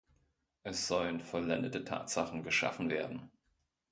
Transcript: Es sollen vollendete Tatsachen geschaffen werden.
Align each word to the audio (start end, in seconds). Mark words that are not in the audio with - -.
Es 0.63 0.87
sollen 0.87 1.19
vollendete 1.19 1.83
Tatsachen 1.83 2.41
geschaffen 2.41 2.89
werden. 2.89 3.29